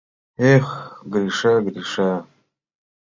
[0.53, 0.67] Эх,
[1.11, 2.09] Гриша, Гриша!